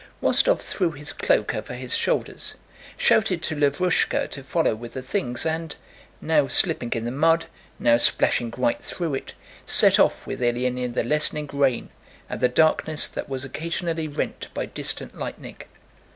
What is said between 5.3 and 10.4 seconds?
and—now slipping in the mud, now splashing right through it—set off